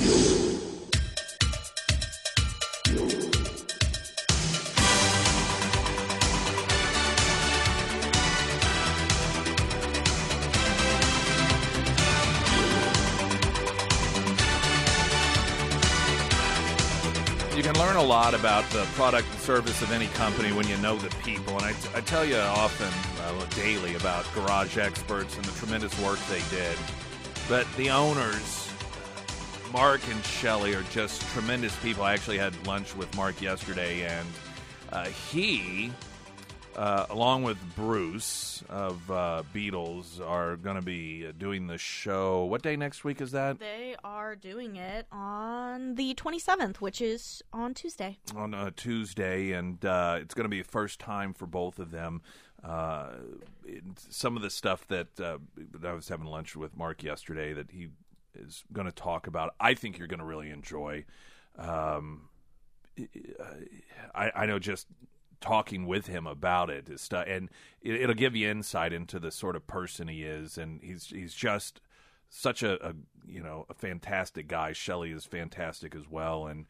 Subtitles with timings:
[0.00, 0.06] You
[17.66, 20.96] can learn a lot about the product and service of any company when you know
[20.96, 21.58] the people.
[21.58, 22.88] And I, I tell you often,
[23.22, 26.78] uh, daily, about Garage Experts and the tremendous work they did.
[27.50, 28.59] But the owners,
[29.72, 32.02] Mark and Shelley, are just tremendous people.
[32.02, 34.28] I actually had lunch with Mark yesterday, and
[34.90, 35.92] uh, he,
[36.74, 42.44] uh, along with Bruce of uh, Beatles, are going to be doing the show.
[42.46, 43.60] What day next week is that?
[43.60, 48.18] They are doing it on the 27th, which is on Tuesday.
[48.34, 51.92] on a Tuesday, and uh, it's going to be a first time for both of
[51.92, 52.22] them.
[52.64, 53.10] Uh,
[54.08, 55.38] some of the stuff that uh,
[55.86, 57.88] I was having lunch with Mark yesterday that he
[58.34, 61.04] is going to talk about, I think you're going to really enjoy.
[61.58, 62.28] Um,
[64.14, 64.86] I, I know just
[65.40, 67.48] talking with him about it is and
[67.80, 71.34] it, it'll give you insight into the sort of person he is, and he's he's
[71.34, 71.80] just
[72.28, 72.94] such a, a
[73.26, 74.72] you know a fantastic guy.
[74.72, 76.66] Shelley is fantastic as well, and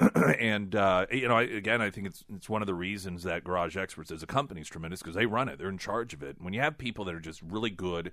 [0.38, 3.44] and uh, you know, I, again, I think it's it's one of the reasons that
[3.44, 6.22] Garage Experts as a company is tremendous because they run it, they're in charge of
[6.22, 6.36] it.
[6.40, 8.12] When you have people that are just really good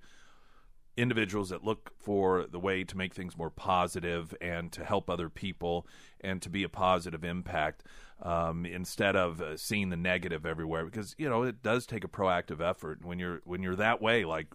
[0.98, 5.30] individuals that look for the way to make things more positive and to help other
[5.30, 5.88] people
[6.20, 7.84] and to be a positive impact
[8.22, 10.86] um, instead of uh, seeing the negative everywhere.
[10.86, 13.06] Because you know it does take a proactive effort.
[13.06, 14.48] When you're when you're that way like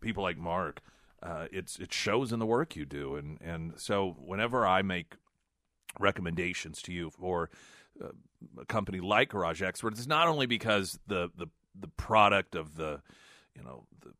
[0.00, 0.80] people like Mark
[1.22, 3.16] uh, it's it shows in the work you do.
[3.16, 5.14] And and so whenever I make
[5.98, 7.50] recommendations to you for
[8.02, 8.08] uh,
[8.60, 11.46] a company like Garage Experts it's not only because the the
[11.78, 13.02] the product of the
[13.54, 14.12] you know the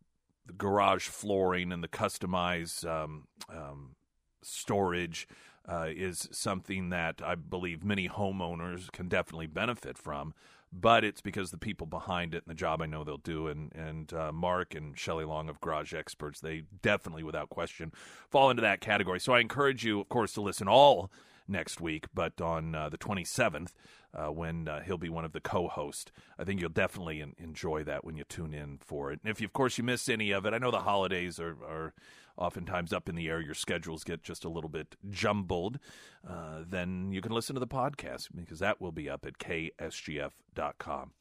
[0.47, 3.97] the garage flooring and the customized um, um,
[4.43, 5.27] storage
[5.69, 10.35] uh, is something that I believe many homeowners can definitely benefit from.
[10.73, 13.73] But it's because the people behind it and the job I know they'll do, and
[13.75, 17.93] and uh, Mark and Shelley Long of Garage Experts, they definitely, without question,
[18.29, 19.21] fall into that category.
[19.21, 21.11] So I encourage you, of course, to listen all
[21.49, 23.71] next week, but on uh, the 27th,
[24.17, 26.11] uh, when uh, he'll be one of the co-hosts.
[26.39, 29.21] I think you'll definitely en- enjoy that when you tune in for it.
[29.23, 31.57] And if, you, of course, you miss any of it, I know the holidays are,
[31.65, 31.95] are
[32.37, 33.41] oftentimes up in the air.
[33.41, 35.79] Your schedules get just a little bit jumbled.
[36.27, 41.13] Uh, then you can listen to the podcast because that will be up at ksgf.com.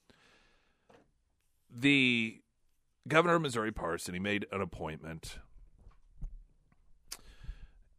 [1.77, 2.41] The
[3.07, 5.39] governor of Missouri Parson, he made an appointment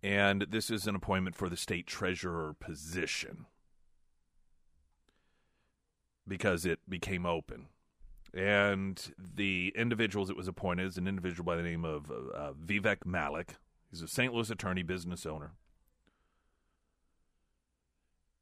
[0.03, 3.47] and this is an appointment for the state treasurer position
[6.26, 7.66] because it became open.
[8.34, 13.06] And the individuals it was appointed is an individual by the name of uh, Vivek
[13.06, 13.54] Malik.
[13.91, 14.34] He's a St.
[14.34, 15.53] Louis attorney, business owner.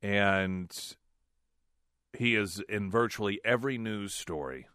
[0.02, 0.70] And
[2.12, 4.66] he is in virtually every news story.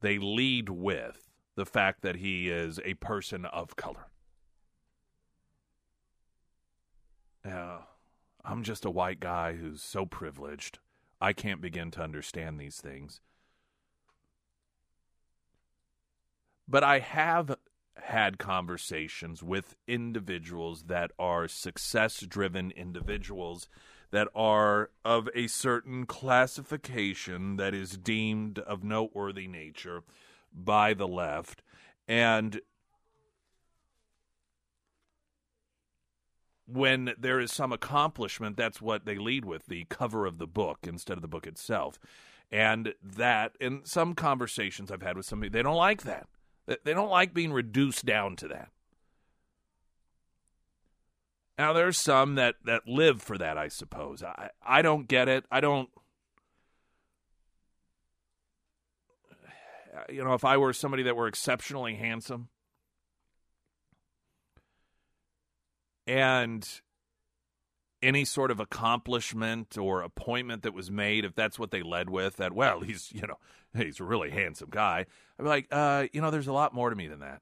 [0.00, 4.08] They lead with the fact that he is a person of color.
[7.44, 7.78] Yeah,
[8.44, 10.78] I'm just a white guy who's so privileged.
[11.20, 13.20] I can't begin to understand these things.
[16.66, 17.56] But I have
[17.96, 23.68] had conversations with individuals that are success driven individuals
[24.10, 30.02] that are of a certain classification that is deemed of noteworthy nature
[30.52, 31.62] by the left.
[32.08, 32.60] And
[36.72, 40.78] when there is some accomplishment, that's what they lead with the cover of the book
[40.82, 41.98] instead of the book itself.
[42.50, 46.28] And that, in some conversations I've had with somebody, they don't like that.
[46.66, 48.70] They- don't like being reduced down to that.
[51.58, 54.22] Now, there's some that, that live for that, I suppose.
[54.22, 55.44] I, I don't get it.
[55.50, 55.88] I don't.
[60.08, 62.48] You know, if I were somebody that were exceptionally handsome,
[66.06, 66.68] and
[68.02, 72.36] any sort of accomplishment or appointment that was made, if that's what they led with,
[72.36, 73.38] that well, he's you know
[73.74, 75.06] he's a really handsome guy.
[75.38, 77.40] I'd be like, uh, you know, there's a lot more to me than that.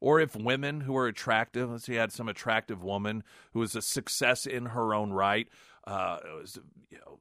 [0.00, 3.74] Or if women who are attractive, let's say you had some attractive woman who was
[3.74, 5.48] a success in her own right,
[5.86, 6.58] uh, was
[6.90, 7.20] you know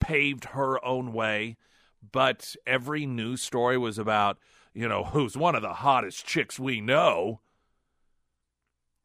[0.00, 1.56] paved her own way,
[2.12, 4.38] but every news story was about
[4.74, 7.40] you know who's one of the hottest chicks we know.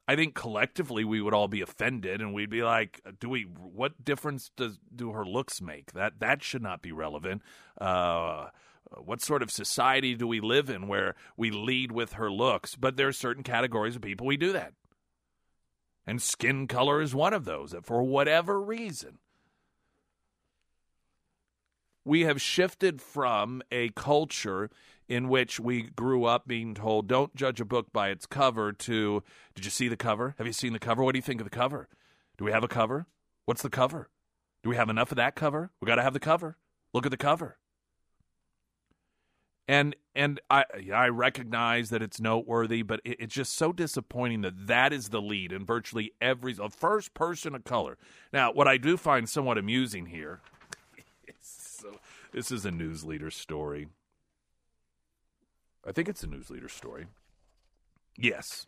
[0.09, 4.03] I think collectively we would all be offended and we'd be like, do we what
[4.03, 5.91] difference does do her looks make?
[5.91, 7.43] That that should not be relevant.
[7.79, 8.47] Uh
[9.03, 12.75] what sort of society do we live in where we lead with her looks?
[12.75, 14.73] But there are certain categories of people we do that.
[16.07, 19.19] And skin color is one of those, that for whatever reason,
[22.03, 24.71] we have shifted from a culture
[25.09, 29.23] in which we grew up being told, don't judge a book by its cover, to,
[29.55, 30.35] did you see the cover?
[30.37, 31.03] Have you seen the cover?
[31.03, 31.89] What do you think of the cover?
[32.37, 33.07] Do we have a cover?
[33.45, 34.09] What's the cover?
[34.61, 35.71] Do we have enough of that cover?
[35.81, 36.57] We got to have the cover.
[36.93, 37.57] Look at the cover.
[39.67, 44.65] And and I I recognize that it's noteworthy, but it, it's just so disappointing that
[44.65, 47.99] that is the lead in virtually every first person of color.
[48.33, 50.41] Now, what I do find somewhat amusing here,
[51.39, 51.99] so,
[52.31, 53.89] this is a news leader story.
[55.87, 57.07] I think it's a news leader story.
[58.17, 58.65] Yes.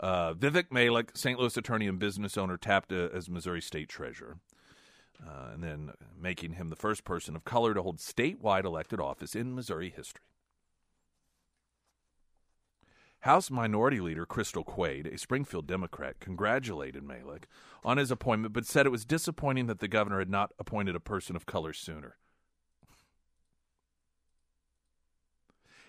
[0.00, 1.38] Uh, Vivek Malik, St.
[1.38, 4.38] Louis attorney and business owner, tapped uh, as Missouri state treasurer,
[5.24, 9.36] uh, and then making him the first person of color to hold statewide elected office
[9.36, 10.22] in Missouri history.
[13.20, 17.46] House Minority Leader Crystal Quade, a Springfield Democrat, congratulated Malik
[17.84, 21.00] on his appointment, but said it was disappointing that the governor had not appointed a
[21.00, 22.16] person of color sooner.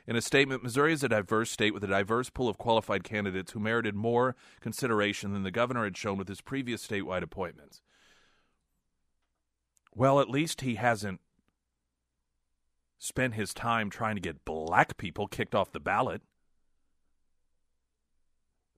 [0.05, 3.53] In a statement, Missouri is a diverse state with a diverse pool of qualified candidates
[3.53, 7.81] who merited more consideration than the governor had shown with his previous statewide appointments.
[9.95, 11.21] Well, at least he hasn't
[12.97, 16.21] spent his time trying to get black people kicked off the ballot.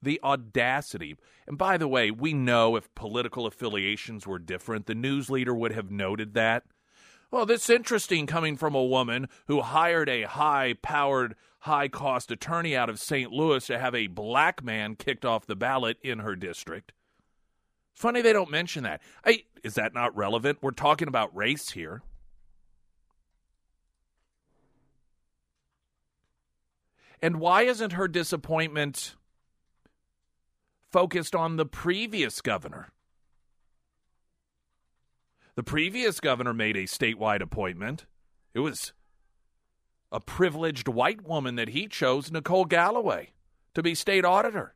[0.02, 1.16] The audacity.
[1.48, 5.72] And by the way, we know if political affiliations were different, the news leader would
[5.72, 6.64] have noted that.
[7.30, 12.30] Well, this is interesting coming from a woman who hired a high powered, high cost
[12.30, 13.32] attorney out of St.
[13.32, 16.92] Louis to have a black man kicked off the ballot in her district.
[17.92, 19.02] Funny they don't mention that.
[19.24, 20.58] Hey, is that not relevant?
[20.62, 22.02] We're talking about race here.
[27.20, 29.16] And why isn't her disappointment
[30.92, 32.92] focused on the previous governor?
[35.56, 38.04] The previous governor made a statewide appointment.
[38.54, 38.92] It was
[40.12, 43.30] a privileged white woman that he chose, Nicole Galloway,
[43.74, 44.74] to be state auditor.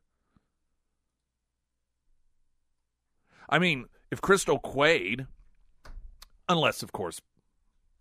[3.48, 5.26] I mean, if Crystal Quade,
[6.48, 7.20] unless, of course,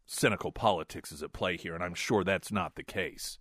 [0.05, 3.39] cynical politics is at play here, and I'm sure that's not the case,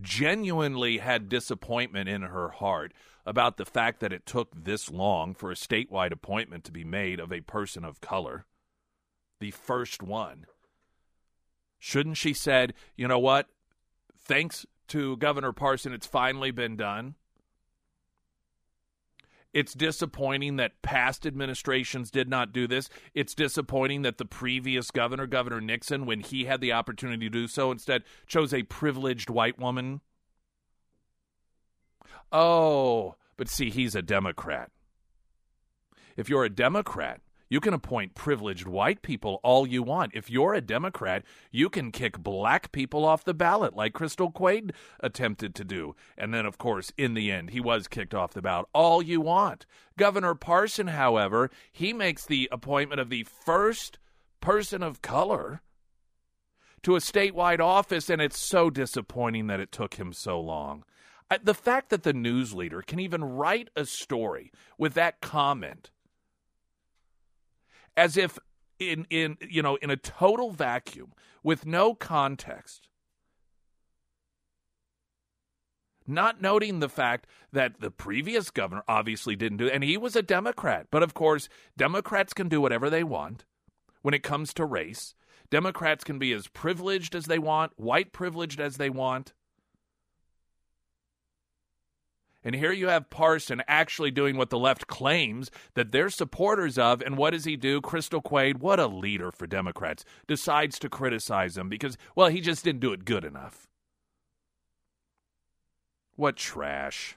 [0.00, 2.92] genuinely had disappointment in her heart
[3.26, 7.18] about the fact that it took this long for a statewide appointment to be made
[7.18, 8.46] of a person of color,
[9.40, 10.46] the first one.
[11.78, 13.48] Shouldn't she said, "You know what?
[14.18, 17.16] Thanks to Governor Parson, it's finally been done."
[19.52, 22.90] It's disappointing that past administrations did not do this.
[23.14, 27.46] It's disappointing that the previous governor, Governor Nixon, when he had the opportunity to do
[27.48, 30.02] so, instead chose a privileged white woman
[32.32, 34.70] Oh, but see, he's a Democrat.
[36.16, 40.12] If you're a Democrat, you can appoint privileged white people all you want.
[40.14, 44.72] If you're a Democrat, you can kick black people off the ballot like Crystal Quade
[44.98, 45.94] attempted to do.
[46.18, 48.66] And then, of course, in the end, he was kicked off the ballot.
[48.72, 49.64] All you want.
[49.96, 53.98] Governor Parson, however, he makes the appointment of the first
[54.40, 55.62] person of color
[56.82, 60.84] to a statewide office, and it's so disappointing that it took him so long.
[61.42, 65.90] The fact that the news leader can even write a story with that comment
[67.96, 68.38] as if
[68.78, 72.88] in in you know in a total vacuum with no context
[76.06, 80.22] not noting the fact that the previous governor obviously didn't do and he was a
[80.22, 80.86] Democrat.
[80.90, 83.44] But of course, Democrats can do whatever they want
[84.02, 85.14] when it comes to race.
[85.50, 89.32] Democrats can be as privileged as they want, white privileged as they want.
[92.46, 97.02] And here you have Parson actually doing what the left claims that they're supporters of.
[97.02, 97.80] And what does he do?
[97.80, 102.62] Crystal Quade, what a leader for Democrats, decides to criticize him because, well, he just
[102.62, 103.66] didn't do it good enough.
[106.14, 107.16] What trash.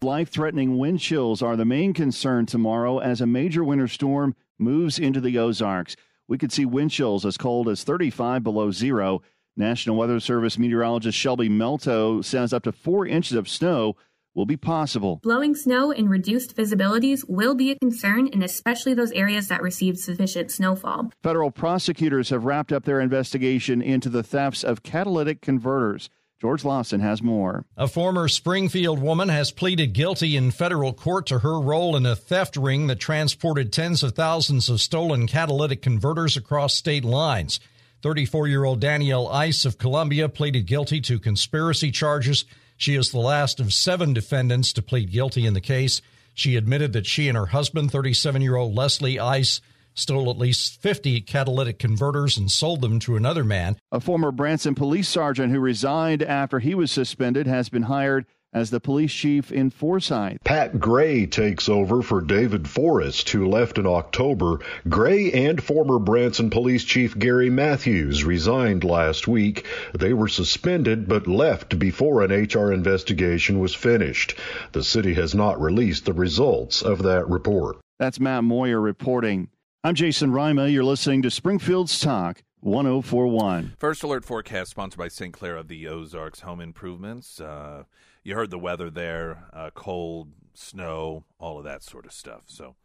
[0.00, 5.00] Life threatening wind chills are the main concern tomorrow as a major winter storm moves
[5.00, 5.96] into the Ozarks.
[6.28, 9.22] We could see wind chills as cold as 35 below zero.
[9.58, 13.96] National Weather Service meteorologist Shelby Melto says up to four inches of snow
[14.34, 15.18] will be possible.
[15.22, 19.98] Blowing snow and reduced visibilities will be a concern, and especially those areas that receive
[19.98, 21.10] sufficient snowfall.
[21.24, 26.08] Federal prosecutors have wrapped up their investigation into the thefts of catalytic converters.
[26.40, 27.64] George Lawson has more.
[27.76, 32.14] A former Springfield woman has pleaded guilty in federal court to her role in a
[32.14, 37.58] theft ring that transported tens of thousands of stolen catalytic converters across state lines.
[38.02, 42.44] 34 year old Danielle Ice of Columbia pleaded guilty to conspiracy charges.
[42.76, 46.00] She is the last of seven defendants to plead guilty in the case.
[46.32, 49.60] She admitted that she and her husband, 37 year old Leslie Ice,
[49.94, 53.76] stole at least 50 catalytic converters and sold them to another man.
[53.90, 58.70] A former Branson police sergeant who resigned after he was suspended has been hired as
[58.70, 60.38] the police chief in Forsyth.
[60.44, 64.60] Pat Gray takes over for David Forrest, who left in October.
[64.88, 69.66] Gray and former Branson Police Chief Gary Matthews resigned last week.
[69.94, 74.34] They were suspended but left before an HR investigation was finished.
[74.72, 77.78] The city has not released the results of that report.
[77.98, 79.48] That's Matt Moyer reporting.
[79.84, 80.68] I'm Jason Rima.
[80.68, 83.74] You're listening to Springfield's Talk 1041.
[83.78, 85.32] First alert forecast sponsored by St.
[85.32, 87.40] Clair of the Ozarks Home Improvements.
[87.40, 87.84] Uh,
[88.28, 92.42] you heard the weather there uh, cold, snow, all of that sort of stuff.
[92.44, 92.76] So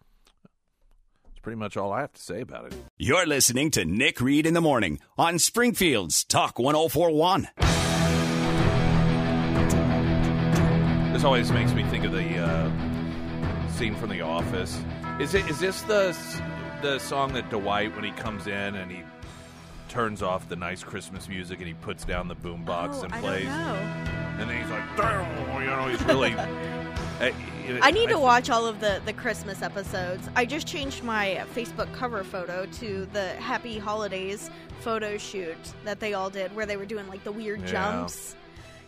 [1.25, 2.75] that's pretty much all I have to say about it.
[2.97, 7.49] You're listening to Nick Reed in the Morning on Springfield's Talk 1041.
[11.11, 14.79] This always makes me think of the uh, scene from The Office.
[15.19, 15.47] Is it?
[15.49, 16.17] Is this the
[16.81, 19.03] the song that Dwight when he comes in and he
[19.93, 23.19] turns off the nice Christmas music and he puts down the boombox Oh, and I
[23.21, 23.45] plays?
[23.45, 26.33] And then he's like, "Damn," you know, he's really.
[27.21, 27.31] I,
[27.83, 30.27] I need to watch all of the, the Christmas episodes.
[30.35, 34.49] I just changed my Facebook cover photo to the Happy Holidays
[34.81, 37.67] photo shoot that they all did, where they were doing like the weird Yeah.
[37.67, 38.35] jumps.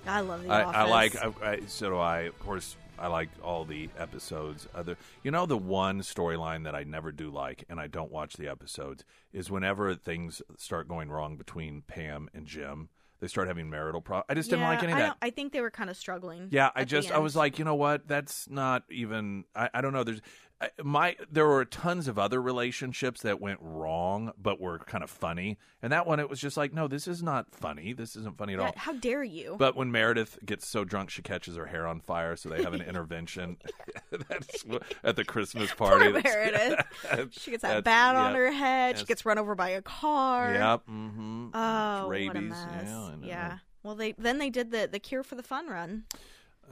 [0.08, 0.76] I love the I, Office.
[0.76, 1.16] I like.
[1.16, 2.22] I, I, so do I.
[2.22, 4.68] Of course, I like all the episodes.
[4.74, 8.34] Other, you know, the one storyline that I never do like, and I don't watch
[8.38, 12.90] the episodes, is whenever things start going wrong between Pam and Jim.
[13.22, 14.26] They start having marital problems.
[14.30, 15.08] I just didn't Yeah, like any of I that.
[15.08, 16.50] don't- I think they were kind of struggling.
[16.52, 17.24] Yeah, I at the just I end.
[17.24, 18.08] was like, you know what?
[18.08, 19.46] That's not even.
[19.56, 20.04] I, I don't know.
[20.04, 20.22] There's
[20.84, 25.58] my there were tons of other relationships that went wrong, but were kind of funny.
[25.82, 27.94] And that one, it was just like, no, this is not funny.
[27.94, 28.74] This isn't funny at Yeah, all.
[28.76, 29.56] how dare you?
[29.60, 32.74] But when Meredith gets so drunk, she catches her hair on fire, so they have
[32.74, 33.58] an intervention.
[34.30, 34.66] That's
[35.04, 36.12] at the Christmas party.
[36.12, 36.86] Poor Meredith.
[37.32, 38.98] She gets that bat on her head.
[38.98, 40.54] She gets run over by a car.
[40.54, 40.82] Yep.
[40.90, 41.48] Mm-hmm.
[41.54, 42.28] Oh, rabies.
[42.28, 42.84] what a mess.
[42.86, 43.58] Yeah, Yeah.
[43.84, 46.06] Well, they then they did the the Cure for the Fun run.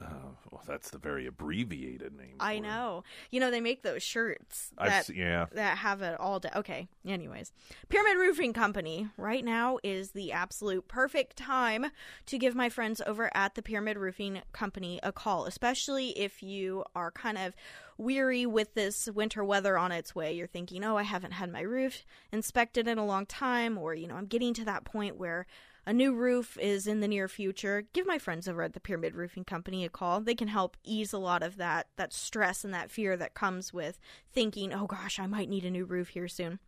[0.02, 2.36] Oh, well, that's the very abbreviated name.
[2.40, 2.62] I it.
[2.62, 3.04] know.
[3.30, 5.46] You know, they make those shirts that se- yeah.
[5.52, 6.50] that have it all day.
[6.54, 6.88] Okay.
[7.06, 7.52] Anyways,
[7.88, 11.86] Pyramid Roofing Company right now is the absolute perfect time
[12.26, 16.84] to give my friends over at the Pyramid Roofing Company a call, especially if you
[16.96, 17.54] are kind of
[17.96, 20.32] weary with this winter weather on its way.
[20.32, 24.08] You're thinking, "Oh, I haven't had my roof inspected in a long time," or you
[24.08, 25.46] know, I'm getting to that point where
[25.86, 29.14] a new roof is in the near future, give my friends over at the Pyramid
[29.14, 30.20] Roofing Company a call.
[30.20, 33.72] They can help ease a lot of that that stress and that fear that comes
[33.72, 33.98] with
[34.32, 36.58] thinking, "Oh gosh, I might need a new roof here soon."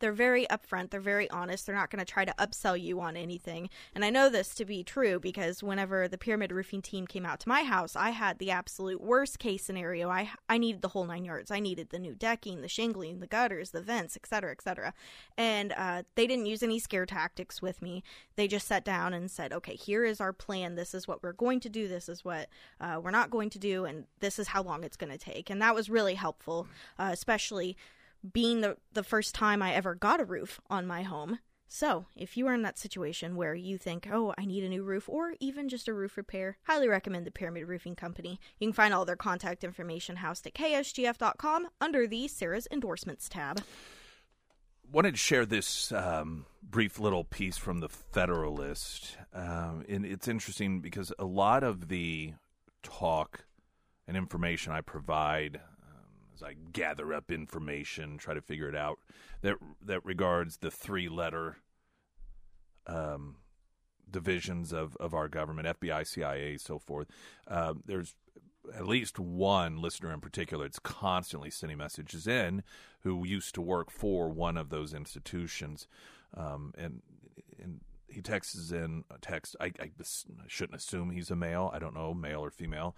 [0.00, 1.66] They're very upfront, they're very honest.
[1.66, 3.70] They're not going to try to upsell you on anything.
[3.94, 7.40] And I know this to be true because whenever the Pyramid Roofing team came out
[7.40, 10.08] to my house, I had the absolute worst case scenario.
[10.08, 11.50] I I needed the whole 9 yards.
[11.50, 14.94] I needed the new decking, the shingling, the gutters, the vents, etc., etc.
[15.36, 18.02] And uh, they didn't use any scare tactics with me.
[18.36, 20.74] They just sat down and said, "Okay, here is our plan.
[20.74, 21.88] This is what we're going to do.
[21.88, 22.48] This is what
[22.80, 25.50] uh, we're not going to do, and this is how long it's going to take."
[25.50, 26.66] And that was really helpful,
[26.98, 27.76] uh, especially
[28.32, 31.38] being the the first time I ever got a roof on my home.
[31.72, 34.82] So, if you are in that situation where you think, "Oh, I need a new
[34.82, 38.40] roof," or even just a roof repair, highly recommend the Pyramid Roofing Company.
[38.58, 43.62] You can find all their contact information housed at ksgf.com under the Sarah's Endorsements tab.
[44.90, 50.80] wanted to share this um, brief little piece from the Federalist, um, and it's interesting
[50.80, 52.34] because a lot of the
[52.82, 53.44] talk
[54.08, 55.60] and information I provide
[56.40, 58.98] as I gather up information, try to figure it out
[59.42, 61.58] that that regards the three-letter
[62.86, 63.36] um,
[64.10, 67.08] divisions of, of our government, FBI, CIA, so forth.
[67.46, 68.14] Um, there's
[68.74, 72.62] at least one listener in particular that's constantly sending messages in
[73.00, 75.86] who used to work for one of those institutions,
[76.36, 77.02] um, and
[77.62, 77.80] and
[78.10, 79.56] he texts in a text.
[79.60, 79.90] I, I
[80.46, 81.70] shouldn't assume he's a male.
[81.72, 82.96] I don't know, male or female,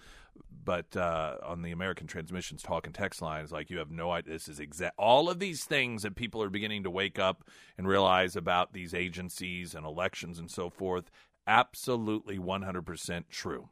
[0.64, 4.32] but uh, on the American Transmissions talk and text lines, like you have no idea.
[4.32, 4.94] This is exact.
[4.98, 7.44] All of these things that people are beginning to wake up
[7.76, 11.10] and realize about these agencies and elections and so forth.
[11.46, 13.68] Absolutely, one hundred percent true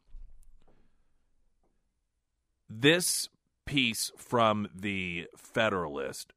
[2.71, 3.27] this
[3.65, 6.33] piece from the Federalist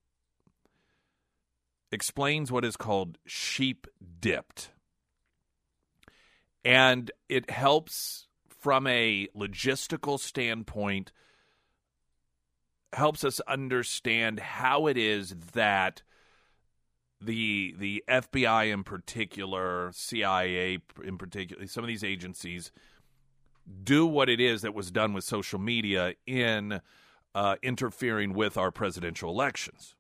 [1.93, 3.87] explains what is called sheep
[4.21, 4.71] dipped.
[6.65, 11.13] And it helps from a logistical standpoint,
[12.93, 16.03] helps us understand how it is that
[17.21, 22.71] the the FBI in particular, CIA in particular, some of these agencies
[23.83, 26.81] do what it is that was done with social media in
[27.35, 29.95] uh, interfering with our presidential elections.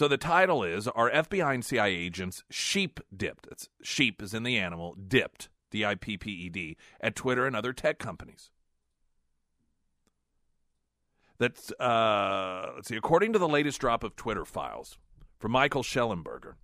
[0.00, 3.46] So the title is Are FBI and CIA agents sheep dipped?
[3.50, 7.46] It's sheep is in the animal, dipped, D I P P E D, at Twitter
[7.46, 8.50] and other tech companies.
[11.36, 14.96] That's, uh, let's see, according to the latest drop of Twitter files
[15.38, 16.54] from Michael Shellenberger,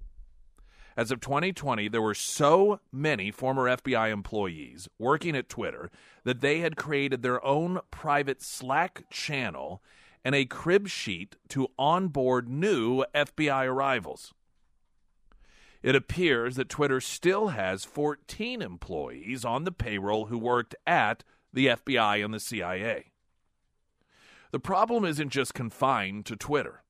[0.97, 5.91] as of 2020, there were so many former FBI employees working at Twitter
[6.25, 9.83] that they had created their own private Slack channel
[10.27, 14.35] and a crib sheet to onboard new FBI arrivals.
[15.85, 21.69] It appears that Twitter still has 14 employees on the payroll who worked at the
[21.69, 23.13] FBI and the CIA.
[24.51, 26.83] The problem isn't just confined to Twitter.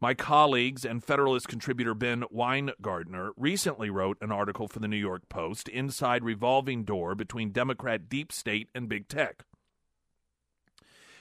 [0.00, 5.28] My colleagues and Federalist contributor Ben Weingartner recently wrote an article for the New York
[5.28, 9.44] Post, Inside Revolving Door Between Democrat Deep State and Big Tech.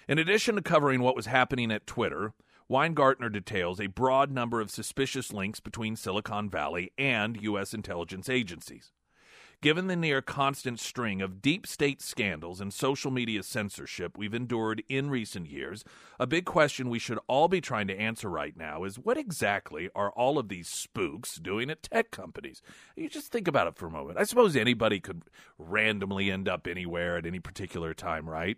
[0.07, 2.33] In addition to covering what was happening at Twitter,
[2.69, 7.73] Weingartner details a broad number of suspicious links between Silicon Valley and U.S.
[7.73, 8.91] intelligence agencies.
[9.61, 14.81] Given the near constant string of deep state scandals and social media censorship we've endured
[14.89, 15.83] in recent years,
[16.19, 19.87] a big question we should all be trying to answer right now is what exactly
[19.93, 22.63] are all of these spooks doing at tech companies?
[22.95, 24.17] You just think about it for a moment.
[24.17, 25.25] I suppose anybody could
[25.59, 28.57] randomly end up anywhere at any particular time, right?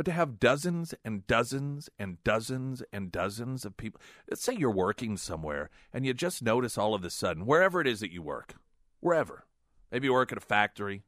[0.00, 4.70] But to have dozens and dozens and dozens and dozens of people, let's say you're
[4.70, 8.22] working somewhere and you just notice all of a sudden, wherever it is that you
[8.22, 8.54] work,
[9.00, 9.44] wherever,
[9.92, 11.02] maybe you work at a factory,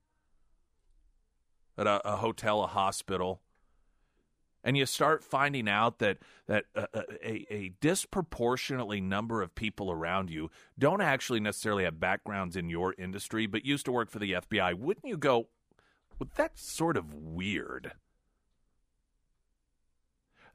[1.78, 3.40] at a, a hotel, a hospital,
[4.62, 6.86] and you start finding out that that a,
[7.24, 12.94] a, a, disproportionately number of people around you don't actually necessarily have backgrounds in your
[12.98, 15.48] industry, but used to work for the FBI, wouldn't you go,
[16.18, 17.92] well, that's sort of weird?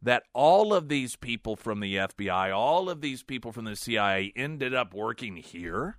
[0.01, 4.31] That all of these people from the FBI, all of these people from the CIA
[4.35, 5.97] ended up working here?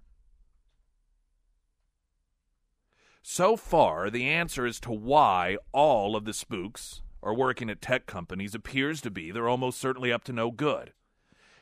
[3.23, 8.07] So far, the answer as to why all of the spooks are working at tech
[8.07, 10.93] companies appears to be they're almost certainly up to no good.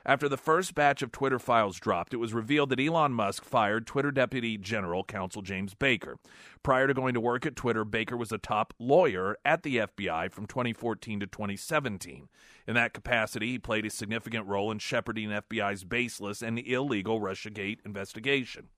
[0.08, 3.88] After the first batch of Twitter files dropped, it was revealed that Elon Musk fired
[3.88, 6.16] Twitter Deputy General Counsel James Baker.
[6.62, 10.30] Prior to going to work at Twitter, Baker was a top lawyer at the FBI
[10.30, 12.28] from 2014 to 2017.
[12.68, 17.80] In that capacity, he played a significant role in shepherding FBI's baseless and illegal Russiagate
[17.84, 18.68] investigation.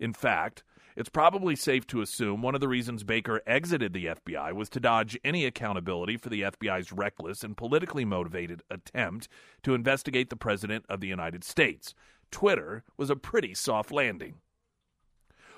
[0.00, 0.64] In fact,
[0.96, 4.80] it's probably safe to assume one of the reasons Baker exited the FBI was to
[4.80, 9.28] dodge any accountability for the FBI's reckless and politically motivated attempt
[9.62, 11.94] to investigate the President of the United States.
[12.30, 14.36] Twitter was a pretty soft landing.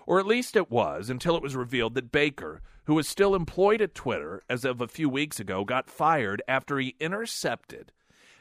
[0.06, 3.82] Or at least it was until it was revealed that Baker, who was still employed
[3.82, 7.92] at Twitter as of a few weeks ago, got fired after he intercepted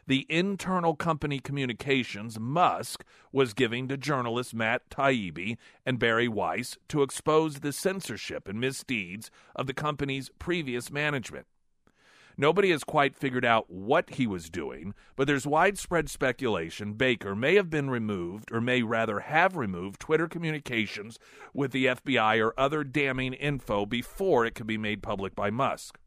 [0.08, 7.02] the internal company communications Musk was giving to journalists Matt Taibbi and Bari Weiss to
[7.02, 11.48] expose the censorship and misdeeds of the company's previous management.
[12.38, 17.56] Nobody has quite figured out what he was doing, but there's widespread speculation Baker may
[17.56, 21.18] have been removed, or may rather have removed, Twitter communications
[21.54, 25.98] with the FBI or other damning info before it could be made public by Musk.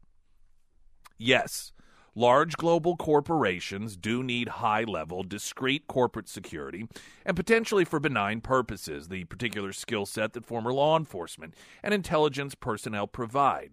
[1.17, 1.73] Yes,
[2.15, 6.87] Large global corporations do need high level, discreet corporate security,
[7.25, 12.55] and potentially for benign purposes, the particular skill set that former law enforcement and intelligence
[12.55, 13.71] personnel provide.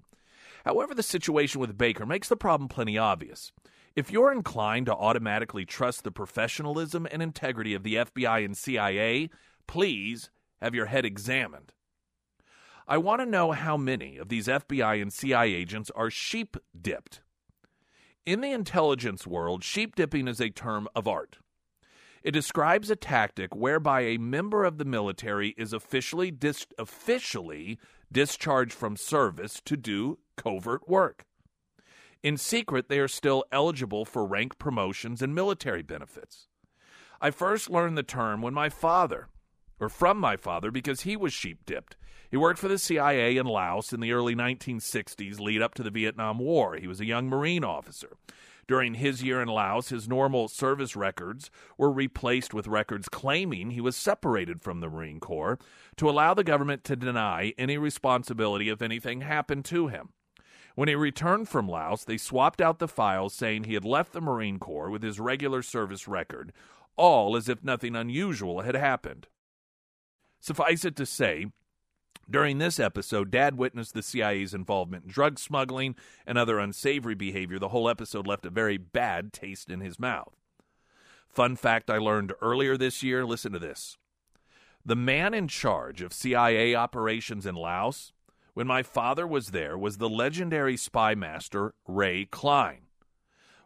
[0.64, 3.53] However, the situation with Baker makes the problem plenty obvious.
[3.94, 9.31] If you're inclined to automatically trust the professionalism and integrity of the FBI and CIA,
[9.66, 10.29] please
[10.61, 11.72] have your head examined.
[12.87, 17.22] I want to know how many of these FBI and CIA agents are sheep dipped
[18.26, 21.38] in the intelligence world, sheep dipping is a term of art.
[22.24, 27.78] It describes a tactic whereby a member of the military is officially dis- officially
[28.10, 31.24] discharged from service to do covert work.
[32.24, 36.48] In secret, they are still eligible for rank promotions and military benefits.
[37.20, 39.28] I first learned the term when my father,
[39.78, 41.96] or from my father, because he was sheep dipped.
[42.30, 45.90] He worked for the CIA in Laos in the early 1960s, lead up to the
[45.90, 46.76] Vietnam War.
[46.76, 48.16] He was a young Marine officer.
[48.68, 53.80] During his year in Laos, his normal service records were replaced with records claiming he
[53.80, 55.58] was separated from the Marine Corps
[55.96, 60.08] to allow the government to deny any responsibility if anything happened to him.
[60.74, 64.20] When he returned from Laos, they swapped out the files saying he had left the
[64.20, 66.52] Marine Corps with his regular service record,
[66.96, 69.28] all as if nothing unusual had happened.
[70.40, 71.46] Suffice it to say,
[72.28, 75.94] during this episode, Dad witnessed the CIA's involvement in drug smuggling
[76.26, 77.58] and other unsavory behavior.
[77.58, 80.34] The whole episode left a very bad taste in his mouth.
[81.28, 83.96] Fun fact I learned earlier this year listen to this.
[84.84, 88.12] The man in charge of CIA operations in Laos,
[88.54, 92.86] when my father was there, was the legendary spy master Ray Cline.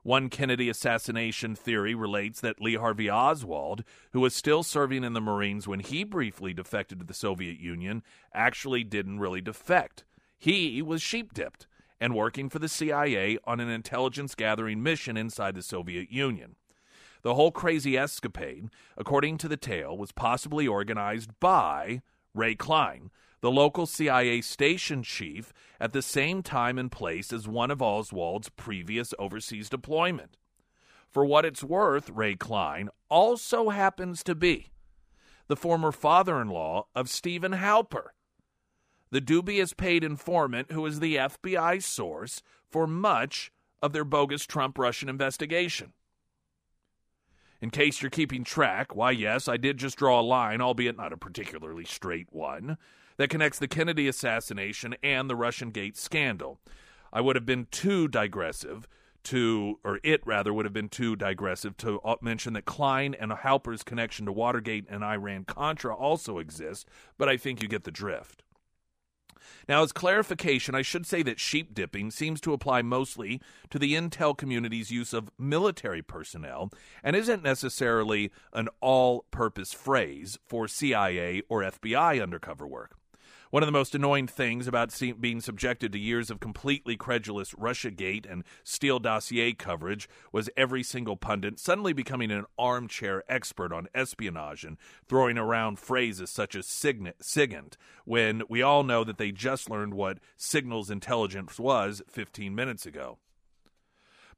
[0.02, 5.20] One Kennedy assassination theory relates that Lee Harvey Oswald, who was still serving in the
[5.20, 10.04] Marines when he briefly defected to the Soviet Union, actually didn't really defect.
[10.38, 11.66] He was sheep dipped
[12.00, 16.56] and working for the CIA on an intelligence gathering mission inside the Soviet Union.
[17.22, 22.00] The whole crazy escapade, according to the tale, was possibly organized by
[22.34, 23.10] Ray Cline,
[23.40, 28.50] the local CIA station chief at the same time and place as one of Oswald's
[28.50, 30.36] previous overseas deployment.
[31.10, 34.70] For what it's worth, Ray Cline also happens to be
[35.48, 38.10] the former father in law of Stephen Halper,
[39.10, 43.50] the dubious paid informant who is the FBI source for much
[43.82, 45.92] of their bogus Trump Russian investigation.
[47.60, 51.12] In case you're keeping track, why, yes, I did just draw a line, albeit not
[51.12, 52.78] a particularly straight one,
[53.20, 56.58] that connects the Kennedy assassination and the Russiagate scandal.
[57.12, 58.88] I would have been too digressive
[59.24, 63.30] to, or it rather would have been too digressive to uh, mention that Cline and
[63.30, 67.90] Halper's connection to Watergate and Iran Contra also exist, but I think you get the
[67.90, 68.42] drift.
[69.68, 73.92] Now, as clarification, I should say that sheep dipping seems to apply mostly to the
[73.92, 76.70] intel community's use of military personnel
[77.02, 82.96] and isn't necessarily an all purpose phrase for CIA or FBI undercover work.
[83.50, 88.30] One of the most annoying things about being subjected to years of completely credulous Russiagate
[88.30, 94.62] and Steele dossier coverage was every single pundit suddenly becoming an armchair expert on espionage
[94.62, 94.76] and
[95.08, 100.18] throwing around phrases such as SIGINT, when we all know that they just learned what
[100.36, 103.18] signals intelligence was 15 minutes ago.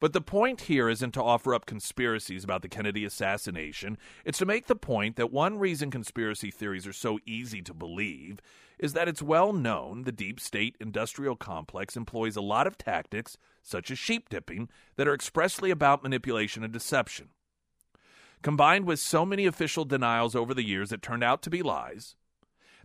[0.01, 3.99] But the point here isn't to offer up conspiracies about the Kennedy assassination.
[4.25, 8.41] It's to make the point that one reason conspiracy theories are so easy to believe
[8.83, 13.39] is that it's well known the deep state industrial complex employs a lot of tactics,
[13.63, 17.29] such as sheep dipping, that are expressly about manipulation and deception.
[18.43, 22.17] Combined with so many official denials over the years that turned out to be lies,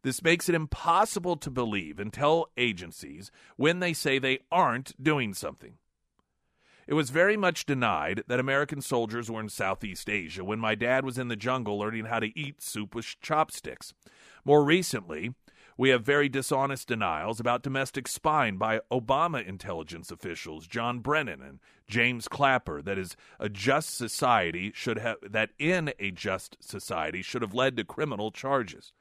[0.04, 5.80] this makes it impossible to believe intel agencies when they say they aren't doing something.
[6.86, 11.04] It was very much denied that American soldiers were in Southeast Asia when my dad
[11.04, 13.96] was in the jungle learning how to eat soup with chopsticks.
[14.46, 15.34] More recently,
[15.78, 21.60] we have very dishonest denials about domestic spying by Obama intelligence officials John Brennan and
[21.88, 27.44] James Clapper that is a just society should have that in a just society should
[27.44, 28.92] have led to criminal charges.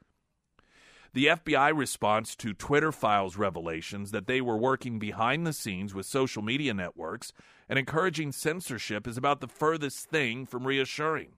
[1.13, 6.05] The FBI response to Twitter files revelations that they were working behind the scenes with
[6.05, 7.33] social media networks
[7.67, 11.36] and encouraging censorship is about the furthest thing from reassuring.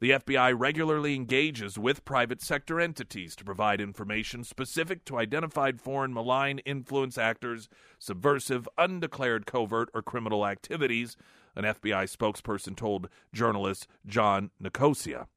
[0.00, 6.12] The FBI regularly engages with private sector entities to provide information specific to identified foreign
[6.12, 11.16] malign influence actors, subversive, undeclared covert, or criminal activities,
[11.54, 15.28] an FBI spokesperson told journalist John Nicosia.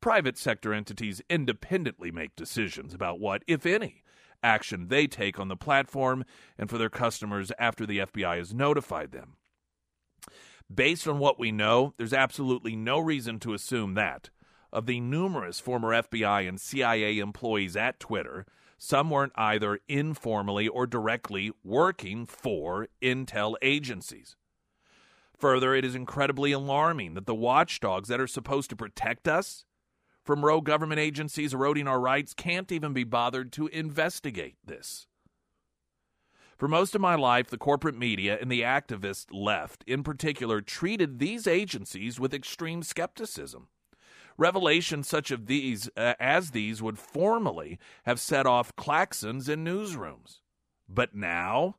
[0.00, 4.02] Private sector entities independently make decisions about what, if any,
[4.42, 6.24] action they take on the platform
[6.56, 9.36] and for their customers after the FBI has notified them.
[10.72, 14.30] Based on what we know, there's absolutely no reason to assume that,
[14.72, 18.46] of the numerous former FBI and CIA employees at Twitter,
[18.78, 24.36] some weren't either informally or directly working for intel agencies.
[25.36, 29.64] Further, it is incredibly alarming that the watchdogs that are supposed to protect us
[30.22, 35.08] from rogue government agencies eroding our rights can't even be bothered to investigate this.
[36.60, 41.18] For most of my life, the corporate media and the activist left, in particular, treated
[41.18, 43.68] these agencies with extreme skepticism.
[44.36, 50.40] Revelations such of these uh, as these would formally have set off claxons in newsrooms.
[50.86, 51.76] But now,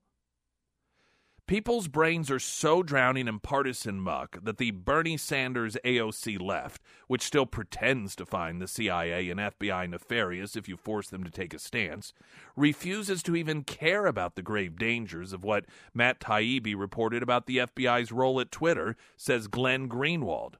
[1.51, 7.21] People's brains are so drowning in partisan muck that the Bernie Sanders AOC left, which
[7.21, 11.53] still pretends to find the CIA and FBI nefarious if you force them to take
[11.53, 12.13] a stance,
[12.55, 17.57] refuses to even care about the grave dangers of what Matt Taibbi reported about the
[17.57, 20.53] FBI's role at Twitter, says Glenn Greenwald.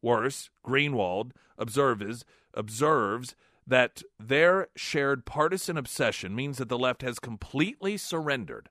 [0.00, 7.98] Worse, Greenwald observes, observes that their shared partisan obsession means that the left has completely
[7.98, 8.70] surrendered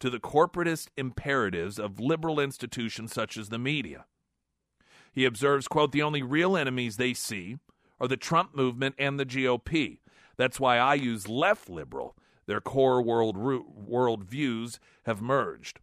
[0.00, 4.04] to the corporatist imperatives of liberal institutions such as the media.
[5.12, 7.56] He observes, quote, the only real enemies they see
[8.00, 10.00] are the Trump movement and the GOP.
[10.36, 12.16] That's why I use left liberal.
[12.46, 15.80] Their core world world views have merged.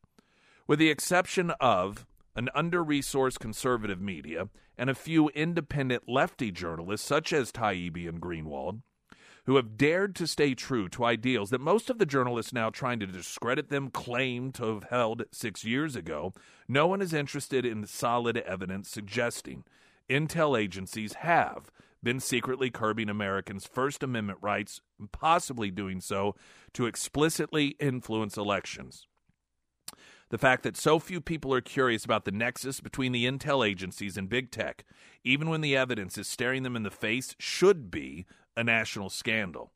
[0.68, 7.08] With the exception of an under resourced conservative media and a few independent lefty journalists
[7.08, 8.82] such as Taibbi and Greenwald,
[9.46, 13.00] who have dared to stay true to ideals that most of the journalists now trying
[13.00, 16.34] to discredit them claim to have held six years ago,
[16.68, 19.64] no one is interested in solid evidence suggesting
[20.10, 26.36] intel agencies have been secretly curbing Americans' First Amendment rights, possibly doing so
[26.74, 29.08] to explicitly influence elections.
[30.30, 34.18] The fact that so few people are curious about the nexus between the intel agencies
[34.18, 34.84] and big tech,
[35.24, 38.26] even when the evidence is staring them in the face, should be
[38.56, 39.72] a national scandal.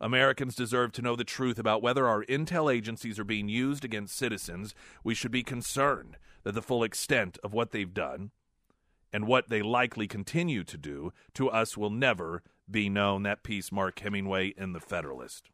[0.00, 4.16] Americans deserve to know the truth about whether our intel agencies are being used against
[4.16, 4.74] citizens.
[5.02, 8.30] We should be concerned that the full extent of what they've done
[9.12, 13.22] and what they likely continue to do to us will never be known.
[13.22, 15.50] That piece, Mark Hemingway in The Federalist.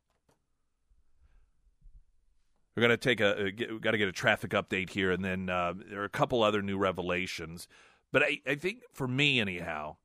[2.75, 5.51] We're going to take a, we've got to get a traffic update here, and then
[5.51, 7.69] uh, there are a couple other new revelations.
[8.13, 9.97] But I, I think for me, anyhow,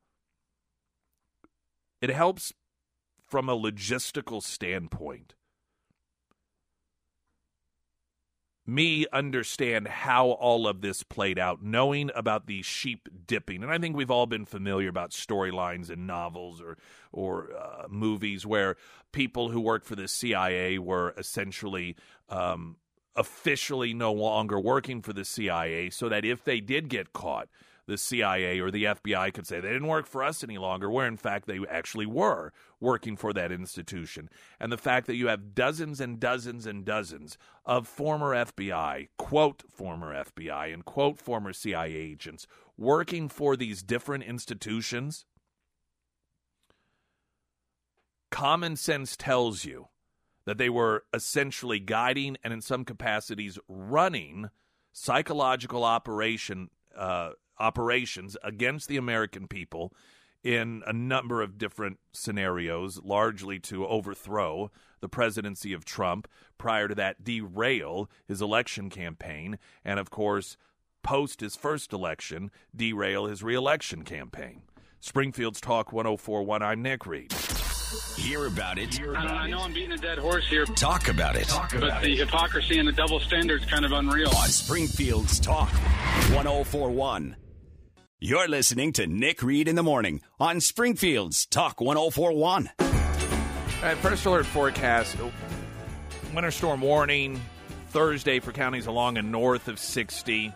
[2.00, 2.52] it helps
[3.26, 5.34] from a logistical standpoint.
[8.68, 13.78] Me understand how all of this played out, knowing about the sheep dipping, and I
[13.78, 16.76] think we've all been familiar about storylines in novels or
[17.12, 18.76] or uh, movies where
[19.12, 21.94] people who worked for the CIA were essentially
[22.28, 22.76] um,
[23.14, 27.48] officially no longer working for the CIA, so that if they did get caught,
[27.86, 31.06] the CIA or the FBI could say they didn't work for us any longer, where
[31.06, 34.28] in fact they actually were working for that institution.
[34.58, 39.62] And the fact that you have dozens and dozens and dozens of former FBI, quote,
[39.70, 42.46] former FBI, and quote, former CIA agents
[42.76, 45.24] working for these different institutions,
[48.30, 49.88] common sense tells you
[50.44, 54.50] that they were essentially guiding and in some capacities running
[54.92, 59.92] psychological operation uh, operations against the American people
[60.42, 66.94] in a number of different scenarios, largely to overthrow the presidency of Trump, prior to
[66.94, 70.56] that, derail his election campaign, and of course,
[71.02, 74.62] post his first election, derail his reelection campaign.
[75.00, 77.32] Springfield's Talk 1041, I'm Nick Reed.
[78.16, 79.00] Hear about it.
[79.00, 80.64] I, I, know I'm beating a dead horse here.
[80.64, 81.46] Talk about it.
[81.46, 82.18] Talk about but the it.
[82.18, 84.28] hypocrisy and the double standards kind of unreal.
[84.30, 87.36] On Springfield's Talk 1041.
[88.18, 92.70] You're listening to Nick Reed in the Morning on Springfield's Talk 1041.
[92.80, 92.86] All
[93.82, 95.18] right, first alert forecast
[96.34, 97.38] winter storm warning
[97.90, 100.50] Thursday for counties along and north of 60.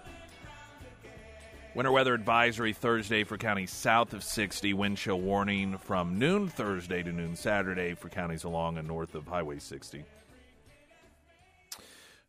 [1.74, 4.72] Winter weather advisory Thursday for counties south of 60.
[4.72, 9.26] Wind chill warning from noon Thursday to noon Saturday for counties along and north of
[9.26, 10.02] Highway 60.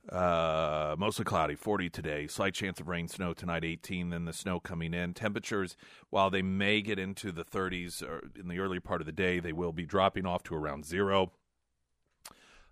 [0.09, 2.27] Uh, mostly cloudy, 40 today.
[2.27, 4.09] Slight chance of rain, snow tonight, 18.
[4.09, 5.13] Then the snow coming in.
[5.13, 5.77] Temperatures,
[6.09, 9.39] while they may get into the 30s or in the early part of the day,
[9.39, 11.31] they will be dropping off to around zero.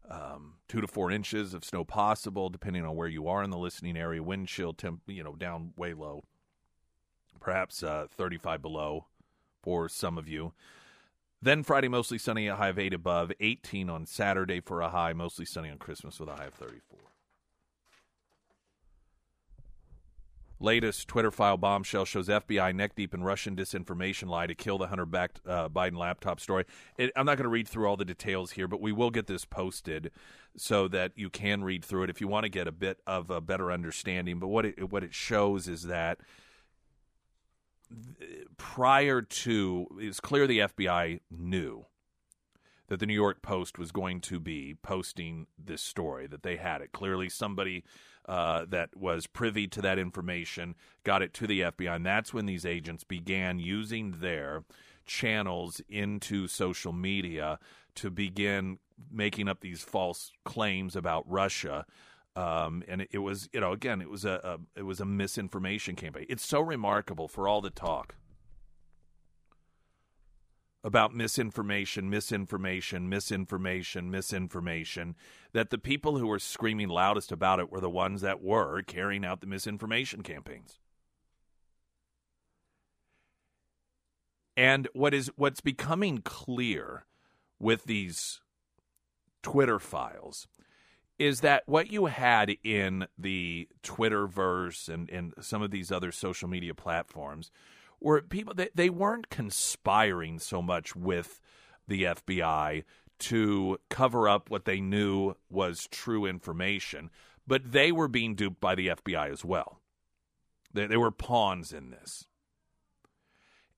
[0.10, 3.60] Um, two to four inches of snow possible, depending on where you are in the
[3.60, 4.24] listening area.
[4.24, 6.24] Wind chill, temp, you know, down way low,
[7.39, 9.06] perhaps uh, 35 below
[9.62, 10.54] for some of you.
[11.42, 15.13] Then Friday, mostly sunny, a high of 8 above, 18 on Saturday for a high,
[15.13, 17.09] mostly sunny on Christmas with a high of 34.
[20.62, 24.88] Latest Twitter file bombshell shows FBI neck deep in Russian disinformation lie to kill the
[24.88, 26.65] Hunter uh, Biden laptop story.
[26.98, 29.28] It, I'm not going to read through all the details here, but we will get
[29.28, 30.12] this posted
[30.58, 33.30] so that you can read through it if you want to get a bit of
[33.30, 34.38] a better understanding.
[34.39, 36.19] But what it, what it shows is that
[38.58, 41.86] prior to, it's clear the FBI knew
[42.89, 46.82] that the New York Post was going to be posting this story, that they had
[46.82, 46.91] it.
[46.91, 47.84] Clearly, somebody
[48.30, 52.46] uh, that was privy to that information got it to the FBI, and that's when
[52.46, 54.63] these agents began using their
[55.08, 57.58] channels into social media
[57.96, 58.78] to begin
[59.12, 61.88] making up these false claims about Russia.
[62.36, 65.96] Um, and it, was, you know, again, it was a, a it was a misinformation
[65.96, 66.28] campaign.
[66.30, 68.13] It's so remarkable for all the talk
[70.84, 75.15] about misinformation, misinformation, misinformation, misinformation,
[75.52, 79.26] that the people who were screaming loudest about it were the ones that were carrying
[79.26, 80.80] out the misinformation campaigns.
[84.56, 87.06] And what is what's becoming clear
[87.60, 88.42] with these
[89.42, 90.48] Twitter files
[91.18, 96.48] is that what you had in the Twitterverse and, and some of these other social
[96.48, 97.52] media platforms
[98.02, 101.42] were people they, they weren't conspiring so much with
[101.88, 102.84] the FBI
[103.20, 107.10] to cover up what they knew was true information,
[107.46, 109.82] but they were being duped by the FBI as well.
[110.74, 112.26] They, they were pawns in this.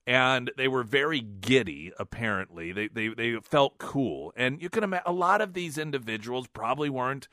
[0.08, 2.72] And they were very giddy, apparently.
[2.72, 4.34] They, they, they felt cool.
[4.36, 7.28] And you can imagine a lot of these individuals probably weren't.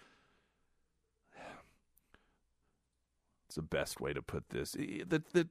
[3.46, 4.72] It's the best way to put this.
[4.72, 5.48] The, the,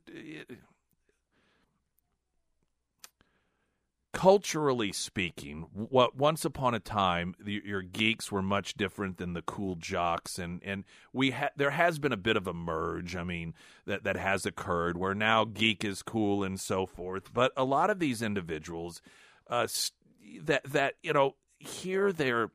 [4.18, 9.44] culturally speaking, what once upon a time the, your geeks were much different than the
[9.44, 13.16] cool jocks, and and we ha- there has been a bit of a merge.
[13.16, 13.54] I mean
[13.86, 17.32] that that has occurred where now geek is cool and so forth.
[17.32, 19.04] But a lot of these individuals,
[19.52, 19.68] uh,
[20.42, 22.50] that that you know here they're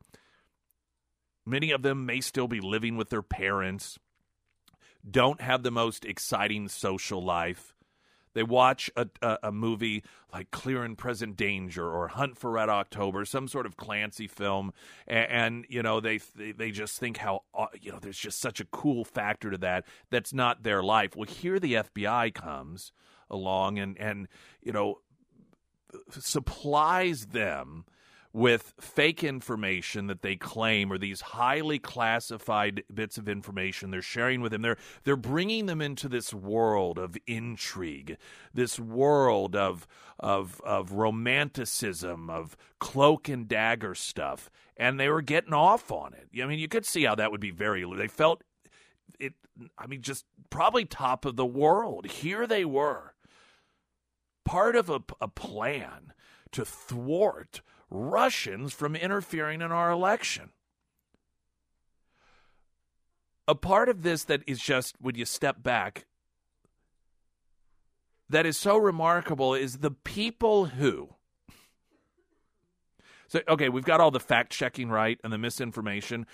[1.46, 4.00] many of them may still be living with their parents,
[5.08, 7.72] don't have the most exciting social life
[8.34, 12.68] they watch a, a, a, movie like Clear and Present Danger or Hunt for Red
[12.68, 14.72] October, some sort of Clancy film,
[15.06, 18.40] and, and you know they, they they just think how uh, you know there's just
[18.40, 21.16] such a cool factor to that that's not their life.
[21.16, 22.92] Well, here the FBI comes
[23.30, 24.28] along and and
[24.62, 25.00] you know
[26.10, 27.84] supplies them
[28.32, 34.40] with fake information that they claim or these highly classified bits of information they're sharing
[34.40, 34.62] with them.
[34.62, 38.16] They're they're bringing them into this world of intrigue,
[38.54, 39.86] this world of
[40.18, 46.28] of of romanticism, of cloak and dagger stuff, and they were getting off on it.
[46.42, 47.84] I mean, you could see how that would be very.
[47.96, 48.42] They felt
[49.18, 49.34] it.
[49.76, 52.06] I mean, just probably top of the world.
[52.06, 53.11] Here they were,
[54.44, 56.12] part of a, a plan
[56.52, 60.50] to thwart Russians from interfering in our election.
[63.48, 66.06] A part of this that is just, when you step back,
[68.28, 71.14] that is so remarkable is the people who.
[73.28, 76.26] So, okay, we've got all the fact checking right and the misinformation.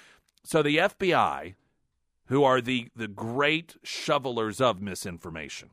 [0.44, 1.54] So, the FBI,
[2.26, 5.70] who are the, the great shovelers of misinformation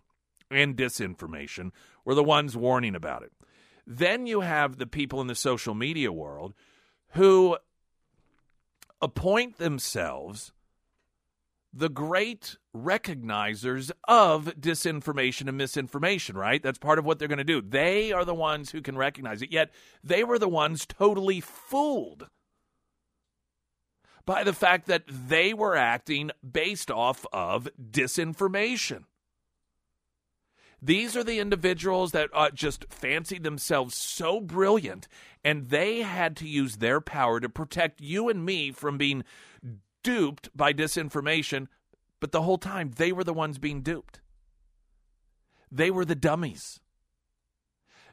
[0.51, 1.71] and disinformation,
[2.03, 3.31] were the ones warning about it.
[3.88, 6.53] Then you have the people in the social media world
[7.10, 7.58] who
[9.01, 10.51] appoint themselves
[11.71, 16.63] the great recognizers of disinformation and misinformation, right?
[16.63, 17.62] That's part of what they're going to do.
[17.62, 22.27] They are the ones who can recognize it, yet they were the ones totally fooled
[24.25, 29.03] by the fact that they were acting based off of disinformation.
[30.82, 35.08] These are the individuals that uh, just fancied themselves so brilliant,
[35.44, 39.24] and they had to use their power to protect you and me from being
[40.04, 41.68] duped by disinformation.
[42.20, 44.22] But the whole time, they were the ones being duped.
[45.72, 46.80] They were the dummies.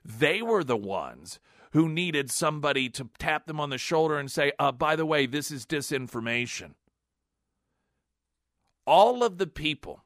[0.04, 1.38] They were the ones
[1.72, 5.26] who needed somebody to tap them on the shoulder and say, uh, by the way,
[5.26, 6.74] this is disinformation.
[8.86, 10.04] All of the people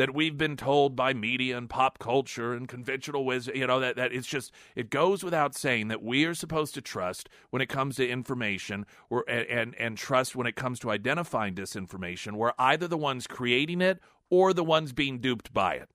[0.00, 3.96] that we've been told by media and pop culture and conventional wisdom, you know, that,
[3.96, 7.68] that it's just, it goes without saying that we are supposed to trust when it
[7.68, 12.32] comes to information or, and, and, and trust when it comes to identifying disinformation.
[12.32, 15.90] We're either the ones creating it or the ones being duped by it.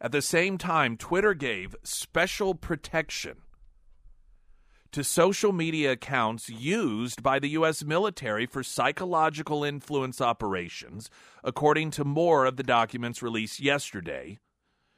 [0.00, 3.38] At the same time, Twitter gave special protection
[4.92, 7.84] to social media accounts used by the U.S.
[7.84, 11.10] military for psychological influence operations,
[11.42, 14.38] according to more of the documents released yesterday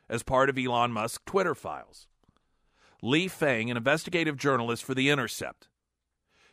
[0.09, 2.07] as part of Elon Musk's Twitter files.
[3.03, 5.70] Lee Fang, an investigative journalist for The Intercept,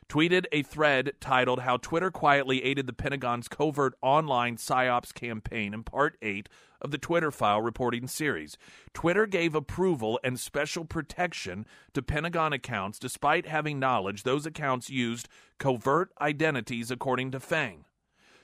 [0.10, 5.84] tweeted a thread titled How Twitter Quietly Aided the Pentagon's Covert Online PSYOPs Campaign in
[5.84, 6.48] Part 8
[6.82, 8.58] of the Twitter file reporting series.
[8.94, 15.28] Twitter gave approval and special protection to Pentagon accounts despite having knowledge those accounts used
[15.58, 17.86] covert identities, according to Fang.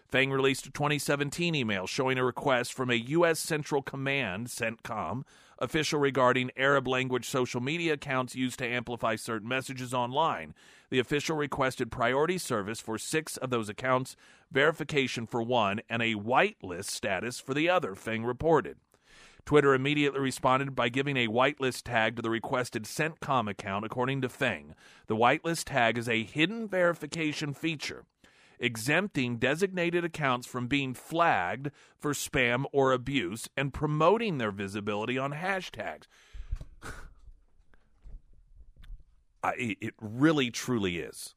[0.08, 3.40] Fang released a 2017 email showing a request from a U.S.
[3.40, 5.23] Central Command, CENTCOM,
[5.60, 10.54] official regarding Arab language social media accounts used to amplify certain messages online.
[10.89, 14.15] The official requested priority service for six of those accounts,
[14.51, 18.77] verification for one, and a whitelist status for the other, Feng reported.
[19.45, 24.29] Twitter immediately responded by giving a whitelist tag to the requested CENTCOM account, according to
[24.29, 24.73] Feng.
[25.08, 28.06] The whitelist tag is a hidden verification feature
[28.60, 35.33] exempting designated accounts from being flagged for spam or abuse and promoting their visibility on
[35.33, 36.04] hashtags.
[39.43, 41.35] I, it really truly is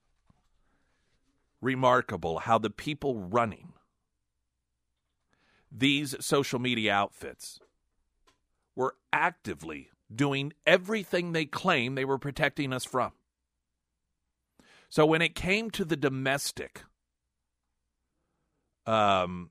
[1.60, 3.72] remarkable how the people running
[5.72, 7.58] these social media outfits
[8.74, 13.12] were actively doing everything they claim they were protecting us from.
[14.88, 16.82] So when it came to the domestic
[18.86, 19.50] um,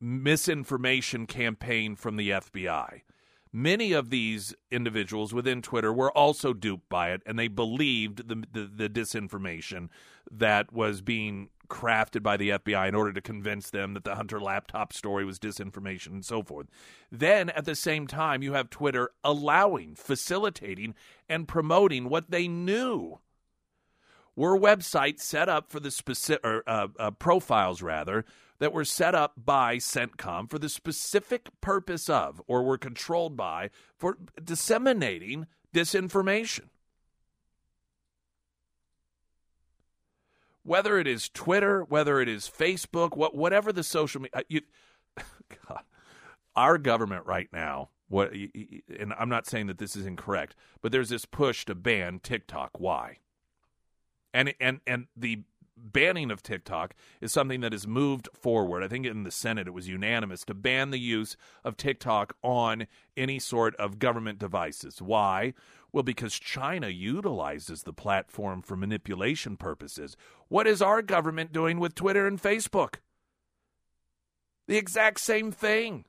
[0.00, 3.02] misinformation campaign from the FBI,
[3.52, 8.44] many of these individuals within Twitter were also duped by it, and they believed the,
[8.52, 9.88] the, the disinformation
[10.30, 14.40] that was being crafted by the FBI in order to convince them that the Hunter
[14.40, 16.66] laptop story was disinformation and so forth.
[17.10, 20.94] Then at the same time, you have Twitter allowing, facilitating,
[21.28, 23.20] and promoting what they knew
[24.36, 28.24] were websites set up for the specific or uh, uh, profiles rather
[28.60, 33.70] that were set up by CENTCOM for the specific purpose of, or were controlled by,
[33.96, 36.68] for disseminating disinformation.
[40.62, 44.60] Whether it is Twitter, whether it is Facebook, what, whatever the social media, uh, you,
[45.66, 45.80] God,
[46.54, 51.08] our government right now, what, and I'm not saying that this is incorrect, but there's
[51.08, 52.72] this push to ban TikTok.
[52.78, 53.18] Why?
[54.34, 55.44] And and and the
[55.82, 58.82] banning of TikTok is something that has moved forward.
[58.82, 62.86] I think in the Senate it was unanimous to ban the use of TikTok on
[63.16, 65.00] any sort of government devices.
[65.00, 65.54] Why?
[65.92, 70.16] Well, because China utilizes the platform for manipulation purposes.
[70.48, 72.96] What is our government doing with Twitter and Facebook?
[74.68, 76.04] The exact same thing.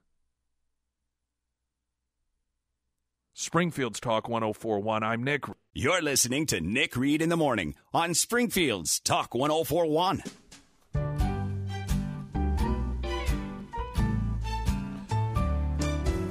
[3.34, 5.03] Springfield's Talk 1041.
[5.03, 5.45] I'm Nick.
[5.73, 10.21] You're listening to Nick Reed in the Morning on Springfield's Talk 1041.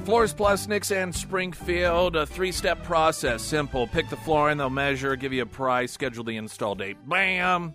[0.05, 3.41] Floors Plus, Nicks and Springfield, a three step process.
[3.41, 3.87] Simple.
[3.87, 6.97] Pick the flooring, they'll measure, give you a price, schedule the install date.
[7.09, 7.73] Bam!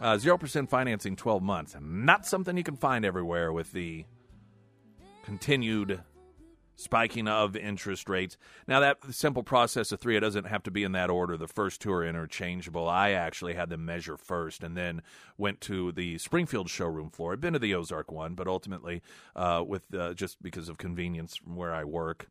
[0.00, 1.76] Uh, 0% financing 12 months.
[1.80, 4.06] Not something you can find everywhere with the
[5.24, 6.00] continued
[6.80, 8.36] spiking of interest rates.
[8.66, 11.36] Now, that simple process of three, it doesn't have to be in that order.
[11.36, 12.88] The first two are interchangeable.
[12.88, 15.02] I actually had them measure first and then
[15.36, 17.32] went to the Springfield showroom floor.
[17.32, 19.02] I've been to the Ozark one, but ultimately,
[19.36, 22.28] uh, with uh, just because of convenience from where I work,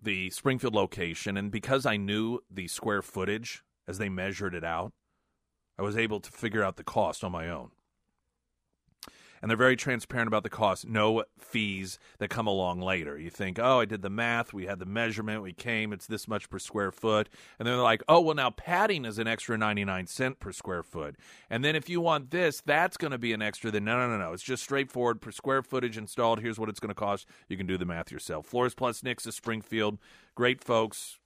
[0.00, 4.92] the Springfield location, and because I knew the square footage as they measured it out,
[5.78, 7.70] I was able to figure out the cost on my own
[9.44, 10.88] and they're very transparent about the cost.
[10.88, 13.18] No fees that come along later.
[13.18, 16.26] You think, oh, I did the math, we had the measurement, we came, it's this
[16.26, 17.28] much per square foot,
[17.58, 20.50] and then they're like, oh, well, now padding is an extra ninety nine cent per
[20.50, 21.16] square foot,
[21.50, 23.70] and then if you want this, that's going to be an extra.
[23.70, 26.40] Then no, no, no, no, it's just straightforward per square footage installed.
[26.40, 27.28] Here's what it's going to cost.
[27.50, 28.46] You can do the math yourself.
[28.46, 29.98] Floors Plus Nicks of Springfield,
[30.34, 31.18] great folks,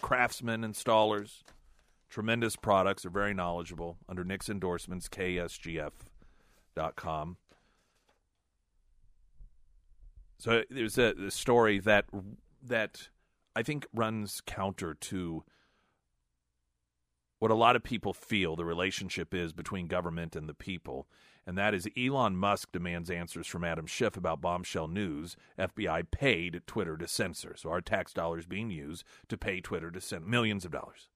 [0.00, 1.42] craftsmen, installers
[2.10, 3.02] tremendous products.
[3.02, 3.98] They're very knowledgeable.
[4.08, 7.36] Under Nick's endorsements, ksgf.com.
[10.42, 12.06] So there's a, a story that
[12.64, 13.10] that
[13.54, 15.44] I think runs counter to
[17.38, 21.06] what a lot of people feel the relationship is between government and the people,
[21.46, 26.62] and that is Elon Musk demands answers from Adam Schiff about bombshell news FBI paid
[26.66, 27.54] Twitter to censor.
[27.56, 31.06] So our tax dollars being used to pay Twitter to send millions of dollars.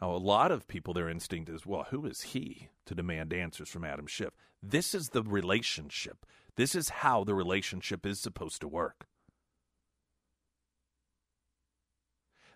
[0.00, 3.68] Now, a lot of people, their instinct is, well, who is he to demand answers
[3.68, 4.34] from Adam Schiff?
[4.62, 6.24] This is the relationship.
[6.56, 9.06] This is how the relationship is supposed to work.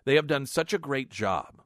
[0.05, 1.61] They have done such a great job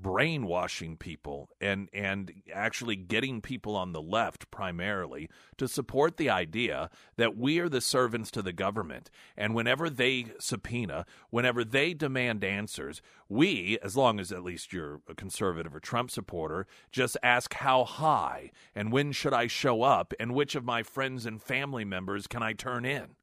[0.00, 6.88] brainwashing people and and actually getting people on the left primarily to support the idea
[7.16, 9.10] that we are the servants to the government.
[9.36, 15.00] And whenever they subpoena whenever they demand answers we as long as at least you're
[15.08, 20.14] a conservative or Trump supporter just ask how high and when should I show up
[20.20, 23.16] and which of my friends and family members can I turn in?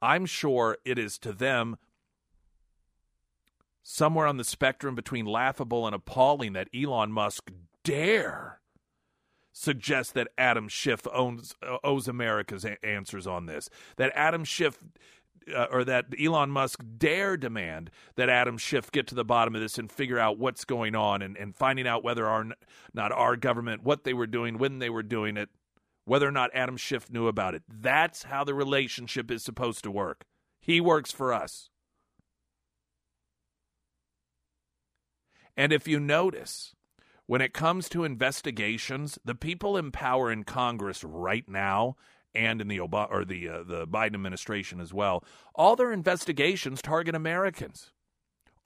[0.00, 1.76] I'm sure it is to them
[3.84, 7.52] somewhere on the spectrum between laughable and appalling that Elon Musk
[7.84, 8.60] dare
[9.52, 13.70] suggest that Adam Schiff owns uh, owes America's a- answers on this.
[13.96, 14.82] That Adam Schiff
[15.54, 19.60] uh, or that Elon Musk dare demand that Adam Schiff get to the bottom of
[19.60, 22.46] this and figure out what's going on and, and finding out whether our
[22.94, 25.50] not our government what they were doing when they were doing it
[26.06, 27.62] whether or not Adam Schiff knew about it.
[27.68, 30.24] That's how the relationship is supposed to work.
[30.60, 31.70] He works for us.
[35.56, 36.74] And if you notice,
[37.26, 41.96] when it comes to investigations, the people in power in Congress right now
[42.34, 45.24] and in the Obama or the uh, the Biden administration as well,
[45.54, 47.92] all their investigations target Americans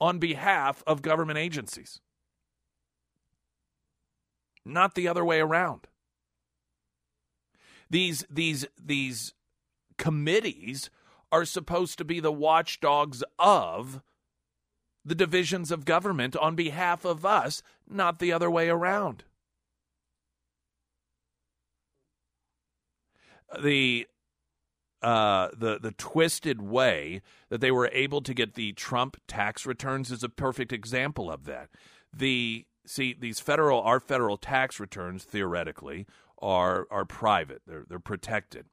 [0.01, 2.01] on behalf of government agencies.
[4.65, 5.87] Not the other way around.
[7.89, 9.33] These these these
[9.97, 10.89] committees
[11.31, 14.01] are supposed to be the watchdogs of
[15.05, 19.23] the divisions of government on behalf of us, not the other way around.
[23.61, 24.07] The
[25.01, 30.11] uh, the the twisted way that they were able to get the Trump tax returns
[30.11, 31.69] is a perfect example of that.
[32.13, 36.05] The see these federal our federal tax returns theoretically
[36.39, 37.61] are are private.
[37.65, 38.65] They're they're protected.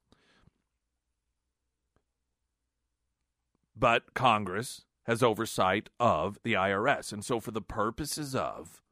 [3.76, 7.12] But Congress has oversight of the IRS.
[7.12, 8.82] And so, for the purposes of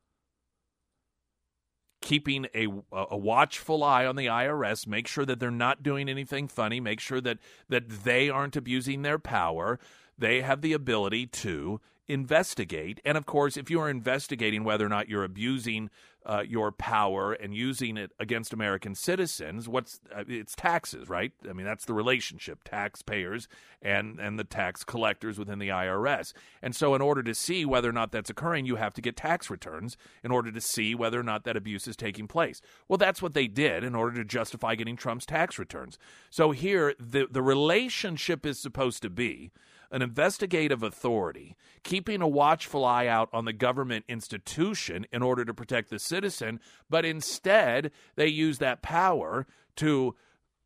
[2.01, 6.47] keeping a, a watchful eye on the IRS, make sure that they're not doing anything
[6.49, 7.39] funny, make sure that,
[7.69, 9.79] that they aren't abusing their power,
[10.19, 13.01] they have the ability to investigate.
[13.05, 15.91] And of course, if you are investigating whether or not you're abusing
[16.27, 21.33] uh, your power and using it against American citizens, what's uh, it's taxes, right?
[21.49, 23.47] I mean, that's the relationship: taxpayers
[23.83, 26.33] and and the tax collectors within the IRS.
[26.63, 29.17] And so, in order to see whether or not that's occurring, you have to get
[29.17, 32.63] tax returns in order to see whether or not that abuse is taking place.
[32.89, 35.99] Well, that's what they did in order to justify getting Trump's tax returns.
[36.31, 39.51] So here, the the relationship is supposed to be
[39.95, 45.55] an investigative authority keeping a watchful eye out on the government institution in order to
[45.55, 46.59] protect the citizen,
[46.91, 50.17] but instead they use that power to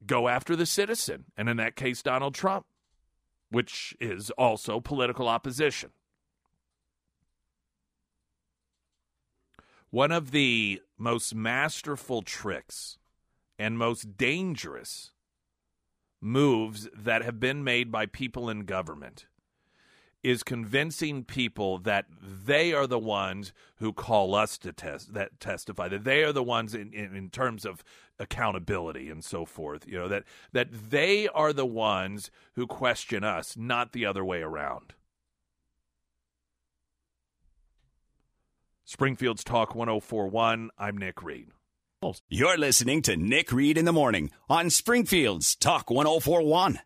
[0.07, 2.65] go after the citizen, and in that case, Donald Trump,
[3.51, 5.91] which is also political opposition.
[9.91, 12.97] One of the most masterful tricks
[13.59, 15.13] and most dangerous
[16.21, 19.27] moves that have been made by people in government
[20.23, 25.87] is convincing people that they are the ones who call us to test that testify
[25.89, 27.85] that they are the ones in, in, in, terms of
[28.19, 33.57] accountability and so forth you know that that they are the ones who question us
[33.57, 34.95] not the other way around.
[38.85, 41.53] Springfield's Talk 1041 I'm Nick Reed
[42.29, 46.79] you're listening to Nick Reed in the Morning on Springfield's Talk 1041.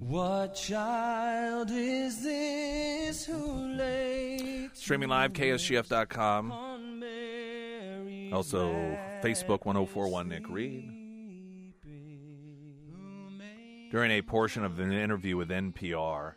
[0.00, 6.52] What child is this who lay Streaming live, KSGF.com.
[8.34, 8.70] Also,
[9.22, 10.90] Facebook 1041 Nick Reed.
[13.90, 16.34] During a portion of an interview with NPR,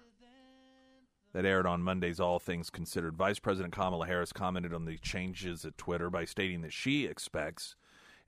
[1.34, 3.16] that aired on Monday's All Things Considered.
[3.16, 7.76] Vice President Kamala Harris commented on the changes at Twitter by stating that she expects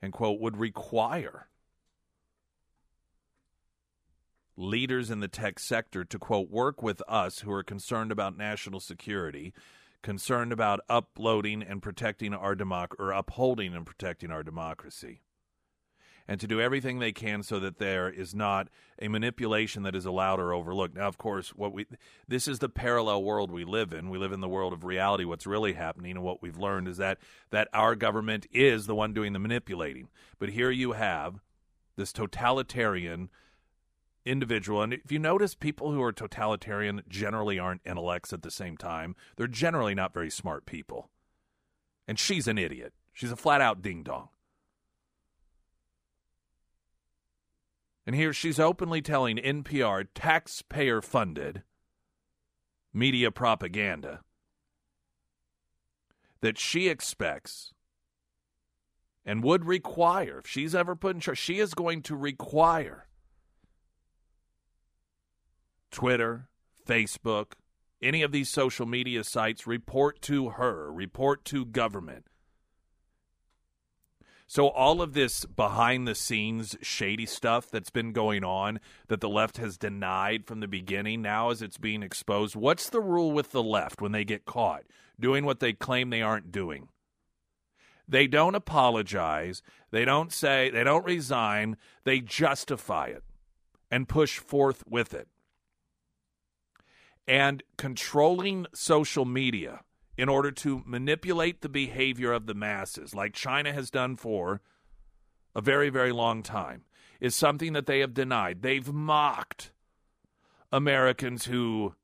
[0.00, 1.48] and, quote, would require
[4.56, 8.80] leaders in the tech sector to, quote, work with us who are concerned about national
[8.80, 9.52] security,
[10.02, 15.20] concerned about uploading and protecting our democ- or upholding and protecting our democracy
[16.26, 18.68] and to do everything they can so that there is not
[19.00, 20.96] a manipulation that is allowed or overlooked.
[20.96, 21.86] Now, of course, what we
[22.26, 24.10] this is the parallel world we live in.
[24.10, 25.24] We live in the world of reality.
[25.24, 27.18] What's really happening and what we've learned is that
[27.50, 30.08] that our government is the one doing the manipulating.
[30.38, 31.40] But here you have
[31.96, 33.30] this totalitarian
[34.24, 34.82] individual.
[34.82, 39.14] And if you notice, people who are totalitarian generally aren't intellects at the same time.
[39.36, 41.10] They're generally not very smart people.
[42.08, 42.94] And she's an idiot.
[43.12, 44.28] She's a flat out ding dong.
[48.06, 51.62] And here she's openly telling NPR taxpayer funded
[52.92, 54.20] media propaganda
[56.40, 57.72] that she expects
[59.24, 63.06] and would require, if she's ever put in charge, she is going to require
[65.90, 66.48] Twitter,
[66.86, 67.52] Facebook,
[68.02, 72.26] any of these social media sites report to her, report to government
[74.54, 78.78] so all of this behind the scenes shady stuff that's been going on
[79.08, 83.00] that the left has denied from the beginning now as it's being exposed, what's the
[83.00, 84.84] rule with the left when they get caught
[85.18, 86.86] doing what they claim they aren't doing?
[88.06, 93.24] They don't apologize, they don't say, they don't resign, they justify it
[93.90, 95.26] and push forth with it.
[97.26, 99.80] And controlling social media
[100.16, 104.60] in order to manipulate the behavior of the masses, like China has done for
[105.54, 106.84] a very, very long time,
[107.20, 108.62] is something that they have denied.
[108.62, 109.72] They've mocked
[110.72, 111.94] Americans who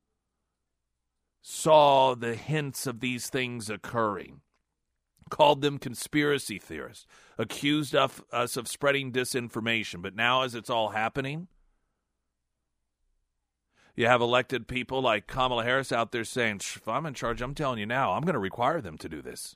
[1.41, 4.41] saw the hints of these things occurring,
[5.29, 7.05] called them conspiracy theorists,
[7.37, 10.01] accused of, us of spreading disinformation.
[10.01, 11.47] But now, as it's all happening,
[13.95, 17.55] you have elected people like Kamala Harris out there saying, if I'm in charge, I'm
[17.55, 19.55] telling you now, I'm going to require them to do this.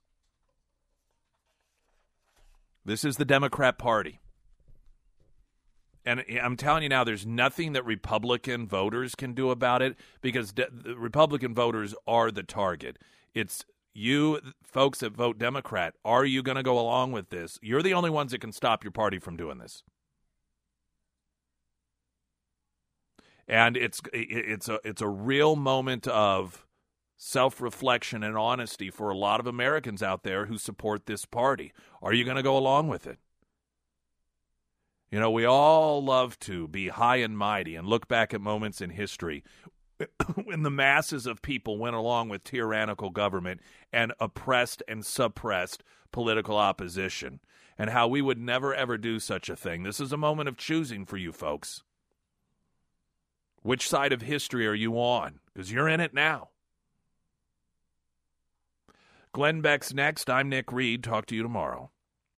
[2.84, 4.20] This is the Democrat Party.
[6.06, 10.54] And I'm telling you now, there's nothing that Republican voters can do about it because
[10.54, 13.00] de- Republican voters are the target.
[13.34, 13.66] It's
[13.96, 15.96] you folks that vote Democrat.
[16.06, 17.58] Are you going to go along with this?
[17.64, 19.82] You're the only ones that can stop your party from doing this.
[23.48, 26.66] And it's it's a it's a real moment of
[27.18, 31.72] self-reflection and honesty for a lot of Americans out there who support this party.
[32.02, 33.20] Are you going to go along with it?
[35.12, 38.82] You know, we all love to be high and mighty and look back at moments
[38.82, 39.44] in history
[40.44, 43.62] when the masses of people went along with tyrannical government
[43.94, 47.40] and oppressed and suppressed political opposition,
[47.78, 49.84] and how we would never ever do such a thing.
[49.84, 51.84] This is a moment of choosing for you folks.
[53.66, 55.40] Which side of history are you on?
[55.52, 56.50] Because you're in it now.
[59.34, 60.30] Glenn Beck's next.
[60.30, 61.04] I'm Nick Reed.
[61.04, 61.90] Talk to you tomorrow.